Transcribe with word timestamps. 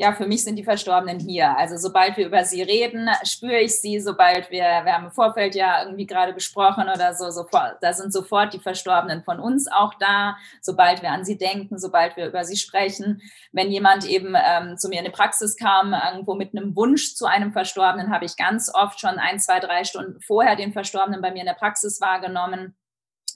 ja, 0.00 0.12
für 0.12 0.26
mich 0.26 0.44
sind 0.44 0.54
die 0.54 0.64
Verstorbenen 0.64 1.18
hier. 1.18 1.58
Also 1.58 1.76
sobald 1.76 2.16
wir 2.16 2.26
über 2.26 2.44
sie 2.44 2.62
reden, 2.62 3.10
spüre 3.24 3.58
ich 3.58 3.80
sie, 3.80 3.98
sobald 3.98 4.48
wir, 4.48 4.62
wir 4.62 4.92
haben 4.92 5.06
im 5.06 5.10
Vorfeld 5.10 5.56
ja 5.56 5.82
irgendwie 5.82 6.06
gerade 6.06 6.34
gesprochen 6.34 6.84
oder 6.84 7.14
so, 7.14 7.30
sofort, 7.30 7.78
da 7.80 7.92
sind 7.92 8.12
sofort 8.12 8.54
die 8.54 8.60
Verstorbenen 8.60 9.24
von 9.24 9.40
uns 9.40 9.66
auch 9.66 9.92
da, 9.98 10.36
sobald 10.60 11.02
wir 11.02 11.10
an 11.10 11.24
sie 11.24 11.36
denken, 11.36 11.80
sobald 11.80 12.16
wir 12.16 12.28
über 12.28 12.44
sie 12.44 12.56
sprechen. 12.56 13.20
Wenn 13.50 13.72
jemand 13.72 14.04
eben 14.04 14.36
ähm, 14.36 14.78
zu 14.78 14.88
mir 14.88 15.00
in 15.00 15.04
die 15.04 15.10
Praxis 15.10 15.56
kam, 15.56 15.92
irgendwo 15.92 16.36
mit 16.36 16.56
einem 16.56 16.76
Wunsch 16.76 17.16
zu 17.16 17.26
einem 17.26 17.52
Verstorbenen, 17.52 18.12
habe 18.12 18.24
ich 18.24 18.36
ganz 18.36 18.72
oft 18.72 19.00
schon 19.00 19.18
ein, 19.18 19.40
zwei, 19.40 19.58
drei 19.58 19.82
Stunden 19.82 20.20
vorher 20.20 20.54
den 20.54 20.72
Verstorbenen 20.72 21.20
bei 21.20 21.32
mir 21.32 21.40
in 21.40 21.46
der 21.46 21.54
Praxis 21.54 22.00
wahrgenommen. 22.00 22.76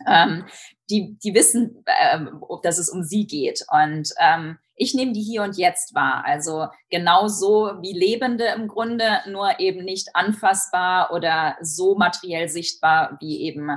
Ähm, 0.06 0.44
die, 0.88 1.18
die 1.18 1.34
wissen, 1.34 1.84
ähm, 2.00 2.40
dass 2.62 2.78
es 2.78 2.88
um 2.88 3.02
sie 3.02 3.26
geht. 3.26 3.64
Und 3.68 4.10
ähm, 4.20 4.58
ich 4.82 4.94
nehme 4.94 5.12
die 5.12 5.22
hier 5.22 5.42
und 5.42 5.56
jetzt 5.56 5.94
wahr. 5.94 6.24
Also 6.26 6.66
genauso 6.90 7.72
wie 7.80 7.92
Lebende 7.92 8.46
im 8.46 8.66
Grunde, 8.66 9.20
nur 9.30 9.60
eben 9.60 9.84
nicht 9.84 10.08
anfassbar 10.14 11.12
oder 11.12 11.56
so 11.60 11.94
materiell 11.94 12.48
sichtbar 12.48 13.16
wie 13.20 13.42
eben 13.42 13.70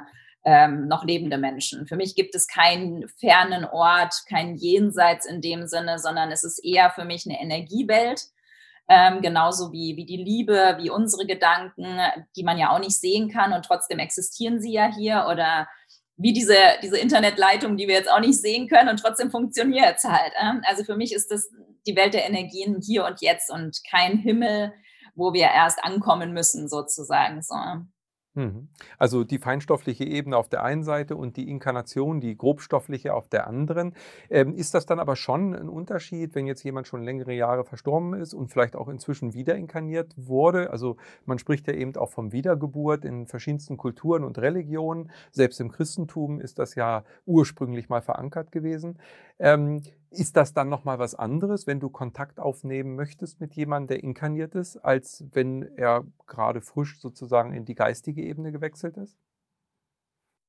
ähm, 0.43 0.87
noch 0.87 1.03
lebende 1.03 1.37
Menschen. 1.37 1.85
Für 1.85 1.95
mich 1.95 2.15
gibt 2.15 2.33
es 2.33 2.47
keinen 2.47 3.07
fernen 3.19 3.65
Ort, 3.65 4.15
kein 4.27 4.55
Jenseits 4.55 5.27
in 5.27 5.41
dem 5.41 5.67
Sinne, 5.67 5.99
sondern 5.99 6.31
es 6.31 6.43
ist 6.43 6.57
eher 6.63 6.89
für 6.89 7.05
mich 7.05 7.25
eine 7.25 7.39
Energiewelt. 7.39 8.21
Ähm, 8.87 9.21
genauso 9.21 9.71
wie, 9.71 9.95
wie 9.97 10.05
die 10.05 10.17
Liebe, 10.17 10.77
wie 10.79 10.91
unsere 10.91 11.25
Gedanken, 11.25 11.99
die 12.35 12.43
man 12.43 12.57
ja 12.57 12.71
auch 12.71 12.79
nicht 12.79 12.99
sehen 12.99 13.31
kann 13.31 13.53
und 13.53 13.65
trotzdem 13.65 13.97
existieren 13.99 14.59
sie 14.59 14.73
ja 14.73 14.91
hier 14.93 15.27
oder 15.31 15.67
wie 16.17 16.33
diese, 16.33 16.55
diese 16.81 16.97
Internetleitung, 16.97 17.77
die 17.77 17.87
wir 17.87 17.95
jetzt 17.95 18.11
auch 18.11 18.19
nicht 18.19 18.39
sehen 18.39 18.67
können 18.67 18.89
und 18.89 18.97
trotzdem 18.97 19.31
funktioniert 19.31 19.97
es 19.97 20.03
halt. 20.05 20.33
Also 20.63 20.83
für 20.83 20.95
mich 20.95 21.13
ist 21.13 21.29
das 21.29 21.49
die 21.87 21.95
Welt 21.95 22.13
der 22.13 22.25
Energien 22.25 22.81
hier 22.81 23.05
und 23.05 23.21
jetzt 23.21 23.51
und 23.51 23.81
kein 23.89 24.17
Himmel, 24.17 24.73
wo 25.13 25.33
wir 25.33 25.43
erst 25.43 25.83
ankommen 25.83 26.33
müssen 26.33 26.67
sozusagen. 26.67 27.41
So. 27.41 27.55
Mhm. 28.35 28.67
Also 28.97 29.23
die 29.23 29.39
feinstoffliche 29.39 30.03
Ebene 30.03 30.35
auf 30.37 30.49
der 30.49 30.63
einen 30.63 30.83
Seite 30.83 31.15
und 31.15 31.37
die 31.37 31.49
Inkarnation, 31.49 32.19
die 32.19 32.37
grobstoffliche 32.37 33.13
auf 33.13 33.29
der 33.29 33.47
anderen. 33.47 33.93
Ähm, 34.29 34.53
ist 34.53 34.73
das 34.73 34.85
dann 34.85 34.99
aber 34.99 35.15
schon 35.15 35.55
ein 35.55 35.69
Unterschied, 35.69 36.35
wenn 36.35 36.45
jetzt 36.45 36.63
jemand 36.63 36.87
schon 36.87 37.03
längere 37.03 37.33
Jahre 37.33 37.63
verstorben 37.63 38.13
ist 38.13 38.33
und 38.33 38.49
vielleicht 38.49 38.75
auch 38.75 38.89
inzwischen 38.89 39.33
wieder 39.33 39.55
inkarniert 39.55 40.13
wurde? 40.17 40.69
Also 40.69 40.97
man 41.25 41.39
spricht 41.39 41.67
ja 41.67 41.73
eben 41.73 41.95
auch 41.95 42.09
vom 42.09 42.33
Wiedergeburt 42.33 43.05
in 43.05 43.25
verschiedensten 43.25 43.77
Kulturen 43.77 44.25
und 44.25 44.37
Religionen. 44.37 45.11
Selbst 45.31 45.61
im 45.61 45.71
Christentum 45.71 46.41
ist 46.41 46.59
das 46.59 46.75
ja 46.75 47.05
ursprünglich 47.25 47.87
mal 47.87 48.01
verankert 48.01 48.51
gewesen. 48.51 48.99
Ähm, 49.39 49.81
ist 50.17 50.35
das 50.35 50.53
dann 50.53 50.69
nochmal 50.69 50.99
was 50.99 51.15
anderes, 51.15 51.67
wenn 51.67 51.79
du 51.79 51.89
Kontakt 51.89 52.39
aufnehmen 52.39 52.95
möchtest 52.95 53.39
mit 53.39 53.55
jemandem, 53.55 53.87
der 53.87 54.03
inkarniert 54.03 54.55
ist, 54.55 54.77
als 54.77 55.23
wenn 55.31 55.63
er 55.77 56.05
gerade 56.27 56.61
frisch 56.61 56.99
sozusagen 56.99 57.53
in 57.53 57.65
die 57.65 57.75
geistige 57.75 58.23
Ebene 58.23 58.51
gewechselt 58.51 58.97
ist? 58.97 59.17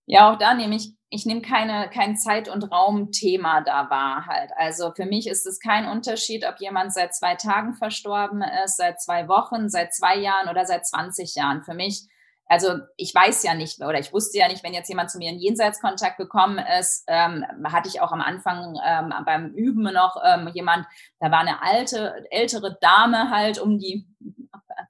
Ja, 0.09 0.33
auch 0.33 0.39
da 0.39 0.55
nehme 0.55 0.77
ich, 0.77 0.94
ich 1.11 1.27
nehme 1.27 1.42
keine, 1.42 1.91
kein 1.91 2.17
Zeit- 2.17 2.48
und 2.48 2.70
Raumthema 2.70 3.62
da 3.62 3.91
wahr 3.91 4.27
halt. 4.27 4.53
Also 4.56 4.92
für 4.94 5.05
mich 5.05 5.27
ist 5.27 5.47
es 5.47 5.59
kein 5.59 5.89
Unterschied, 5.89 6.47
ob 6.49 6.60
jemand 6.60 6.93
seit 6.93 7.12
zwei 7.12 7.34
Tagen 7.34 7.75
verstorben 7.75 8.43
ist, 8.65 8.76
seit 8.76 9.00
zwei 9.00 9.26
Wochen, 9.26 9.69
seit 9.69 9.93
zwei 9.93 10.16
Jahren 10.16 10.49
oder 10.49 10.65
seit 10.65 10.87
20 10.87 11.34
Jahren. 11.34 11.65
Für 11.65 11.75
mich 11.75 12.06
also 12.47 12.79
ich 12.97 13.15
weiß 13.15 13.43
ja 13.43 13.55
nicht 13.55 13.81
oder 13.81 13.99
ich 13.99 14.12
wusste 14.12 14.39
ja 14.39 14.49
nicht, 14.49 14.62
wenn 14.62 14.75
jetzt 14.75 14.89
jemand 14.89 15.11
zu 15.11 15.19
mir 15.19 15.31
in 15.31 15.39
Jenseitskontakt 15.39 16.17
gekommen 16.17 16.59
ist, 16.79 17.05
ähm, 17.09 17.45
hatte 17.65 17.89
ich 17.89 18.01
auch 18.01 18.12
am 18.12 18.21
Anfang 18.21 18.79
ähm, 18.87 19.12
beim 19.25 19.49
Üben 19.51 19.83
noch 19.83 20.17
ähm, 20.25 20.49
jemand, 20.55 20.87
da 21.19 21.31
war 21.31 21.41
eine 21.41 21.62
alte, 21.62 22.25
ältere 22.31 22.79
Dame 22.81 23.31
halt 23.31 23.59
um 23.59 23.79
die 23.79 24.06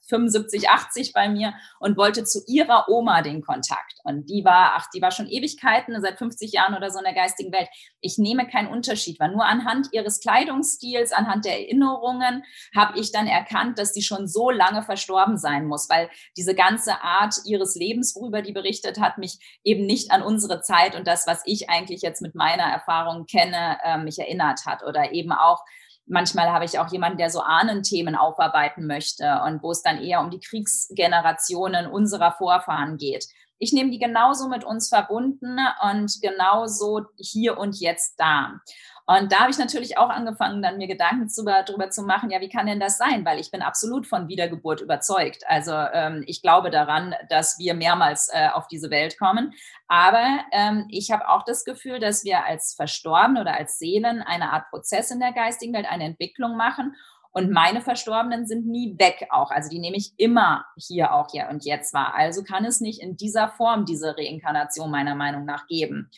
75, 0.08 0.68
80 0.68 1.12
bei 1.12 1.28
mir 1.28 1.54
und 1.80 1.96
wollte 1.96 2.24
zu 2.24 2.42
ihrer 2.46 2.88
Oma 2.88 3.22
den 3.22 3.42
Kontakt. 3.42 3.94
Und 4.04 4.28
die 4.28 4.44
war, 4.44 4.72
ach, 4.76 4.86
die 4.94 5.02
war 5.02 5.10
schon 5.10 5.28
Ewigkeiten, 5.28 6.00
seit 6.00 6.18
50 6.18 6.52
Jahren 6.52 6.74
oder 6.74 6.90
so 6.90 6.98
in 6.98 7.04
der 7.04 7.14
geistigen 7.14 7.52
Welt. 7.52 7.68
Ich 8.00 8.18
nehme 8.18 8.46
keinen 8.46 8.68
Unterschied, 8.68 9.18
weil 9.18 9.32
nur 9.32 9.44
anhand 9.44 9.88
ihres 9.92 10.20
Kleidungsstils, 10.20 11.12
anhand 11.12 11.44
der 11.44 11.60
Erinnerungen 11.60 12.44
habe 12.74 12.98
ich 12.98 13.12
dann 13.12 13.26
erkannt, 13.26 13.78
dass 13.78 13.92
die 13.92 14.02
schon 14.02 14.28
so 14.28 14.50
lange 14.50 14.82
verstorben 14.82 15.38
sein 15.38 15.66
muss, 15.66 15.88
weil 15.88 16.08
diese 16.36 16.54
ganze 16.54 17.02
Art 17.02 17.34
ihres 17.44 17.74
Lebens, 17.74 18.14
worüber 18.14 18.42
die 18.42 18.52
berichtet 18.52 19.00
hat, 19.00 19.18
mich 19.18 19.38
eben 19.64 19.86
nicht 19.86 20.10
an 20.10 20.22
unsere 20.22 20.60
Zeit 20.60 20.94
und 20.94 21.06
das, 21.06 21.26
was 21.26 21.42
ich 21.46 21.68
eigentlich 21.68 22.02
jetzt 22.02 22.22
mit 22.22 22.34
meiner 22.34 22.64
Erfahrung 22.64 23.26
kenne, 23.26 23.78
äh, 23.82 23.98
mich 23.98 24.18
erinnert 24.18 24.66
hat 24.66 24.82
oder 24.82 25.12
eben 25.12 25.32
auch 25.32 25.64
Manchmal 26.06 26.50
habe 26.50 26.64
ich 26.64 26.78
auch 26.78 26.90
jemanden, 26.92 27.18
der 27.18 27.30
so 27.30 27.40
Ahnenthemen 27.40 28.14
aufarbeiten 28.14 28.86
möchte 28.86 29.42
und 29.44 29.62
wo 29.62 29.72
es 29.72 29.82
dann 29.82 30.00
eher 30.00 30.20
um 30.20 30.30
die 30.30 30.40
Kriegsgenerationen 30.40 31.86
unserer 31.86 32.32
Vorfahren 32.32 32.96
geht. 32.96 33.26
Ich 33.58 33.72
nehme 33.72 33.90
die 33.90 33.98
genauso 33.98 34.48
mit 34.48 34.64
uns 34.64 34.88
verbunden 34.88 35.58
und 35.82 36.18
genauso 36.20 37.06
hier 37.16 37.58
und 37.58 37.80
jetzt 37.80 38.18
da. 38.18 38.60
Und 39.08 39.30
da 39.30 39.40
habe 39.40 39.52
ich 39.52 39.58
natürlich 39.58 39.98
auch 39.98 40.10
angefangen, 40.10 40.62
dann 40.62 40.78
mir 40.78 40.88
Gedanken 40.88 41.30
darüber, 41.44 41.90
zu 41.90 42.02
machen, 42.02 42.30
ja, 42.30 42.40
wie 42.40 42.48
kann 42.48 42.66
denn 42.66 42.80
das 42.80 42.98
sein? 42.98 43.24
Weil 43.24 43.38
ich 43.38 43.52
bin 43.52 43.62
absolut 43.62 44.04
von 44.04 44.26
Wiedergeburt 44.26 44.80
überzeugt. 44.80 45.44
Also 45.46 45.72
ähm, 45.72 46.24
ich 46.26 46.42
glaube 46.42 46.70
daran, 46.70 47.14
dass 47.28 47.56
wir 47.56 47.74
mehrmals 47.74 48.28
äh, 48.32 48.48
auf 48.48 48.66
diese 48.66 48.90
Welt 48.90 49.16
kommen. 49.16 49.54
Aber 49.86 50.40
ähm, 50.50 50.86
ich 50.90 51.12
habe 51.12 51.28
auch 51.28 51.44
das 51.44 51.64
Gefühl, 51.64 52.00
dass 52.00 52.24
wir 52.24 52.44
als 52.44 52.74
Verstorbene 52.74 53.40
oder 53.40 53.54
als 53.54 53.78
Seelen 53.78 54.22
eine 54.22 54.50
Art 54.52 54.70
Prozess 54.70 55.12
in 55.12 55.20
der 55.20 55.32
geistigen 55.32 55.72
Welt, 55.72 55.86
eine 55.88 56.04
Entwicklung 56.04 56.56
machen. 56.56 56.96
Und 57.36 57.50
meine 57.50 57.82
Verstorbenen 57.82 58.46
sind 58.46 58.66
nie 58.66 58.98
weg 58.98 59.26
auch. 59.28 59.50
Also 59.50 59.68
die 59.68 59.78
nehme 59.78 59.98
ich 59.98 60.14
immer 60.16 60.64
hier 60.78 61.12
auch 61.12 61.34
ja 61.34 61.50
und 61.50 61.66
jetzt 61.66 61.92
wahr. 61.92 62.14
Also 62.14 62.42
kann 62.42 62.64
es 62.64 62.80
nicht 62.80 63.02
in 63.02 63.18
dieser 63.18 63.50
Form 63.50 63.84
diese 63.84 64.16
Reinkarnation 64.16 64.90
meiner 64.90 65.14
Meinung 65.14 65.44
nach 65.44 65.66
geben. 65.66 66.10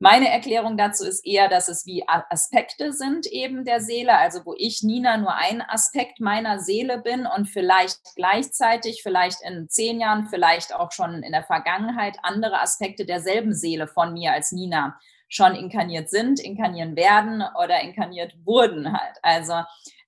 Meine 0.00 0.28
Erklärung 0.28 0.76
dazu 0.76 1.04
ist 1.06 1.24
eher, 1.24 1.48
dass 1.48 1.68
es 1.68 1.86
wie 1.86 2.02
Aspekte 2.08 2.92
sind 2.92 3.26
eben 3.26 3.64
der 3.64 3.80
Seele, 3.80 4.18
also 4.18 4.44
wo 4.44 4.56
ich, 4.58 4.82
Nina, 4.82 5.18
nur 5.18 5.36
ein 5.36 5.62
Aspekt 5.62 6.18
meiner 6.18 6.58
Seele 6.58 6.98
bin 7.00 7.26
und 7.26 7.46
vielleicht 7.46 8.00
gleichzeitig, 8.16 9.04
vielleicht 9.04 9.42
in 9.42 9.68
zehn 9.68 10.00
Jahren, 10.00 10.26
vielleicht 10.26 10.74
auch 10.74 10.90
schon 10.90 11.22
in 11.22 11.30
der 11.30 11.44
Vergangenheit 11.44 12.16
andere 12.24 12.60
Aspekte 12.60 13.06
derselben 13.06 13.54
Seele 13.54 13.86
von 13.86 14.14
mir 14.14 14.32
als 14.32 14.50
Nina 14.50 14.98
schon 15.28 15.54
inkarniert 15.54 16.10
sind, 16.10 16.40
inkarnieren 16.40 16.96
werden 16.96 17.44
oder 17.62 17.80
inkarniert 17.82 18.34
wurden 18.44 18.92
halt. 18.92 19.16
Also 19.22 19.62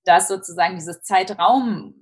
dass 0.04 0.28
sozusagen 0.28 0.76
dieses 0.76 1.02
Zeitraum 1.02 1.94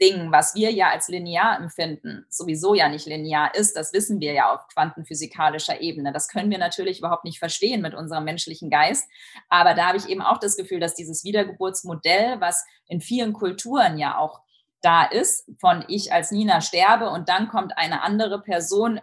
Ding, 0.00 0.32
was 0.32 0.54
wir 0.54 0.72
ja 0.72 0.90
als 0.90 1.08
linear 1.08 1.56
empfinden, 1.56 2.26
sowieso 2.28 2.74
ja 2.74 2.88
nicht 2.88 3.06
linear 3.06 3.54
ist, 3.54 3.76
das 3.76 3.92
wissen 3.92 4.20
wir 4.20 4.32
ja 4.32 4.52
auf 4.52 4.66
quantenphysikalischer 4.68 5.80
Ebene. 5.80 6.12
Das 6.12 6.28
können 6.28 6.50
wir 6.50 6.58
natürlich 6.58 6.98
überhaupt 6.98 7.24
nicht 7.24 7.38
verstehen 7.38 7.80
mit 7.80 7.94
unserem 7.94 8.24
menschlichen 8.24 8.70
Geist. 8.70 9.08
Aber 9.48 9.74
da 9.74 9.86
habe 9.86 9.98
ich 9.98 10.08
eben 10.08 10.22
auch 10.22 10.38
das 10.38 10.56
Gefühl, 10.56 10.80
dass 10.80 10.94
dieses 10.94 11.22
Wiedergeburtsmodell, 11.24 12.40
was 12.40 12.64
in 12.88 13.00
vielen 13.00 13.32
Kulturen 13.32 13.98
ja 13.98 14.18
auch 14.18 14.40
da 14.80 15.04
ist, 15.04 15.48
von 15.60 15.84
ich 15.88 16.12
als 16.12 16.30
Nina 16.30 16.60
sterbe 16.60 17.08
und 17.10 17.28
dann 17.28 17.48
kommt 17.48 17.78
eine 17.78 18.02
andere 18.02 18.42
Person 18.42 19.00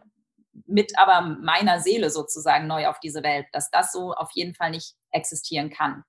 mit 0.66 0.98
aber 0.98 1.22
meiner 1.22 1.80
Seele 1.80 2.10
sozusagen 2.10 2.68
neu 2.68 2.88
auf 2.88 3.00
diese 3.00 3.24
Welt, 3.24 3.48
dass 3.54 3.72
das 3.72 3.92
so 3.92 4.14
auf 4.14 4.30
jeden 4.34 4.54
Fall 4.54 4.72
nicht 4.72 4.96
existieren 5.12 5.70
kann. 5.70 6.04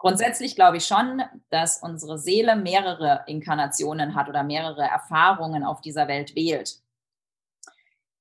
Grundsätzlich 0.00 0.54
glaube 0.54 0.78
ich 0.78 0.86
schon, 0.86 1.22
dass 1.50 1.82
unsere 1.82 2.18
Seele 2.18 2.56
mehrere 2.56 3.22
Inkarnationen 3.26 4.14
hat 4.14 4.30
oder 4.30 4.42
mehrere 4.42 4.80
Erfahrungen 4.80 5.62
auf 5.62 5.82
dieser 5.82 6.08
Welt 6.08 6.34
wählt. 6.34 6.78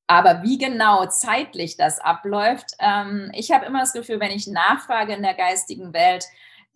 Aber 0.05 0.43
wie 0.43 0.57
genau 0.57 1.05
zeitlich 1.05 1.77
das 1.77 1.99
abläuft, 1.99 2.73
ähm, 2.79 3.31
ich 3.33 3.51
habe 3.51 3.65
immer 3.65 3.79
das 3.79 3.93
Gefühl, 3.93 4.19
wenn 4.19 4.31
ich 4.31 4.47
nachfrage 4.47 5.13
in 5.13 5.23
der 5.23 5.35
geistigen 5.35 5.93
Welt, 5.93 6.25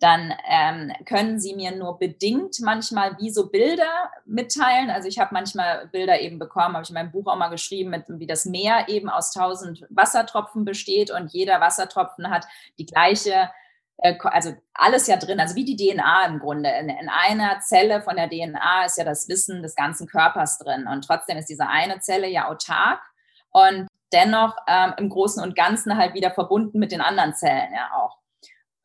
dann 0.00 0.32
ähm, 0.48 0.90
können 1.04 1.38
sie 1.38 1.54
mir 1.54 1.76
nur 1.76 1.98
bedingt 1.98 2.60
manchmal 2.60 3.18
wie 3.18 3.28
so 3.28 3.50
Bilder 3.50 4.10
mitteilen. 4.24 4.88
Also 4.88 5.06
ich 5.06 5.18
habe 5.18 5.34
manchmal 5.34 5.86
Bilder 5.88 6.18
eben 6.18 6.38
bekommen, 6.38 6.76
habe 6.76 6.82
ich 6.82 6.88
in 6.88 6.94
meinem 6.94 7.12
Buch 7.12 7.26
auch 7.26 7.36
mal 7.36 7.48
geschrieben, 7.48 7.90
mit, 7.90 8.04
wie 8.08 8.26
das 8.26 8.46
Meer 8.46 8.88
eben 8.88 9.10
aus 9.10 9.32
tausend 9.32 9.84
Wassertropfen 9.90 10.64
besteht 10.64 11.10
und 11.10 11.30
jeder 11.30 11.60
Wassertropfen 11.60 12.30
hat 12.30 12.46
die 12.78 12.86
gleiche 12.86 13.50
also 13.98 14.54
alles 14.74 15.06
ja 15.06 15.16
drin, 15.16 15.40
also 15.40 15.54
wie 15.54 15.64
die 15.64 15.76
DNA 15.76 16.26
im 16.26 16.38
Grunde. 16.38 16.68
In, 16.70 16.88
in, 16.88 17.08
einer 17.08 17.60
Zelle 17.60 18.02
von 18.02 18.16
der 18.16 18.28
DNA 18.28 18.84
ist 18.86 18.98
ja 18.98 19.04
das 19.04 19.28
Wissen 19.28 19.62
des 19.62 19.74
ganzen 19.74 20.06
Körpers 20.06 20.58
drin. 20.58 20.86
Und 20.86 21.06
trotzdem 21.06 21.38
ist 21.38 21.48
diese 21.48 21.68
eine 21.68 22.00
Zelle 22.00 22.28
ja 22.28 22.48
autark 22.48 23.00
und 23.50 23.88
dennoch 24.12 24.56
ähm, 24.68 24.94
im 24.98 25.08
Großen 25.08 25.42
und 25.42 25.56
Ganzen 25.56 25.96
halt 25.96 26.14
wieder 26.14 26.30
verbunden 26.30 26.78
mit 26.78 26.92
den 26.92 27.00
anderen 27.00 27.34
Zellen 27.34 27.72
ja 27.72 27.90
auch. 27.96 28.18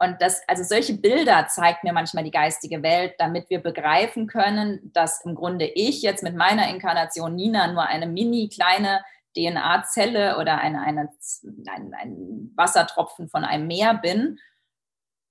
Und 0.02 0.22
das, 0.22 0.42
also 0.48 0.64
solche 0.64 0.94
Bilder 0.94 1.48
zeigt 1.48 1.84
mir 1.84 1.92
manchmal 1.92 2.24
die 2.24 2.32
geistige 2.32 2.82
Welt, 2.84 3.16
damit 3.18 3.50
wir 3.50 3.62
begreifen 3.62 4.28
können, 4.28 4.92
dass 4.94 5.26
im 5.26 5.36
Grunde 5.36 5.66
ich 5.66 6.02
jetzt 6.02 6.24
mit 6.24 6.36
meiner 6.36 6.70
Inkarnation 6.70 7.36
Nina 7.36 7.68
nur 7.68 7.84
eine 7.84 8.08
mini 8.08 8.48
kleine 8.48 9.04
DNA-Zelle 9.36 10.38
oder 10.38 10.60
eine, 10.60 10.82
eine, 10.82 11.10
ein, 11.68 11.94
ein 11.94 12.52
Wassertropfen 12.56 13.28
von 13.28 13.44
einem 13.44 13.68
Meer 13.68 13.96
bin 13.96 14.40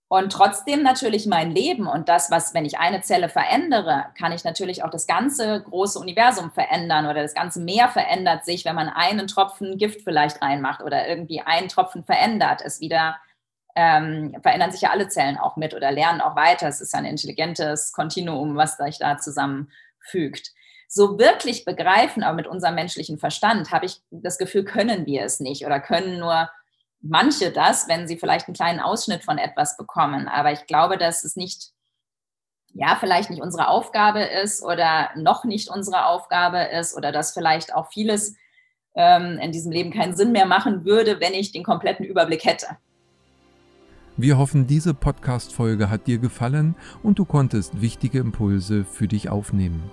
und 0.08 0.32
trotzdem 0.32 0.82
natürlich 0.82 1.26
mein 1.26 1.50
Leben 1.50 1.86
und 1.86 2.08
das, 2.08 2.30
was, 2.30 2.54
wenn 2.54 2.64
ich 2.64 2.78
eine 2.78 3.02
Zelle 3.02 3.28
verändere, 3.28 4.06
kann 4.16 4.32
ich 4.32 4.42
natürlich 4.42 4.82
auch 4.82 4.90
das 4.90 5.06
ganze 5.06 5.62
große 5.62 5.98
Universum 5.98 6.50
verändern 6.50 7.04
oder 7.06 7.22
das 7.22 7.34
ganze 7.34 7.60
Meer 7.60 7.88
verändert 7.88 8.46
sich, 8.46 8.64
wenn 8.64 8.74
man 8.74 8.88
einen 8.88 9.26
Tropfen 9.26 9.76
Gift 9.76 10.00
vielleicht 10.02 10.40
reinmacht 10.40 10.82
oder 10.82 11.06
irgendwie 11.06 11.42
einen 11.42 11.68
Tropfen 11.68 12.04
verändert, 12.04 12.62
es 12.64 12.80
wieder 12.80 13.18
ähm, 13.76 14.34
verändern 14.42 14.72
sich 14.72 14.80
ja 14.80 14.90
alle 14.90 15.08
Zellen 15.08 15.36
auch 15.36 15.56
mit 15.56 15.74
oder 15.74 15.92
lernen 15.92 16.22
auch 16.22 16.34
weiter. 16.34 16.68
Es 16.68 16.80
ist 16.80 16.94
ein 16.94 17.04
intelligentes 17.04 17.92
Kontinuum, 17.92 18.56
was 18.56 18.78
sich 18.78 18.98
da 18.98 19.18
zusammenfügt. 19.18 20.52
So 20.88 21.18
wirklich 21.18 21.66
begreifen, 21.66 22.22
aber 22.22 22.34
mit 22.34 22.46
unserem 22.46 22.76
menschlichen 22.76 23.18
Verstand, 23.18 23.72
habe 23.72 23.84
ich 23.84 24.00
das 24.10 24.38
Gefühl, 24.38 24.64
können 24.64 25.04
wir 25.04 25.22
es 25.22 25.38
nicht 25.38 25.66
oder 25.66 25.80
können 25.80 26.18
nur 26.18 26.48
manche 27.00 27.50
das, 27.52 27.88
wenn 27.88 28.08
sie 28.08 28.16
vielleicht 28.16 28.48
einen 28.48 28.56
kleinen 28.56 28.80
Ausschnitt 28.80 29.24
von 29.24 29.38
etwas 29.38 29.76
bekommen. 29.76 30.28
Aber 30.28 30.52
ich 30.52 30.66
glaube, 30.66 30.98
dass 30.98 31.24
es 31.24 31.36
nicht, 31.36 31.70
ja, 32.72 32.96
vielleicht 32.98 33.30
nicht 33.30 33.42
unsere 33.42 33.68
Aufgabe 33.68 34.20
ist 34.20 34.62
oder 34.62 35.10
noch 35.16 35.44
nicht 35.44 35.68
unsere 35.68 36.06
Aufgabe 36.06 36.58
ist 36.58 36.96
oder 36.96 37.12
dass 37.12 37.32
vielleicht 37.32 37.74
auch 37.74 37.90
vieles 37.90 38.34
ähm, 38.94 39.38
in 39.38 39.52
diesem 39.52 39.72
Leben 39.72 39.92
keinen 39.92 40.16
Sinn 40.16 40.32
mehr 40.32 40.46
machen 40.46 40.84
würde, 40.84 41.20
wenn 41.20 41.34
ich 41.34 41.52
den 41.52 41.62
kompletten 41.64 42.04
Überblick 42.04 42.44
hätte. 42.44 42.66
Wir 44.16 44.36
hoffen, 44.36 44.66
diese 44.66 44.94
Podcast-Folge 44.94 45.90
hat 45.90 46.08
dir 46.08 46.18
gefallen 46.18 46.74
und 47.04 47.20
du 47.20 47.24
konntest 47.24 47.80
wichtige 47.80 48.18
Impulse 48.18 48.84
für 48.84 49.06
dich 49.06 49.28
aufnehmen. 49.28 49.92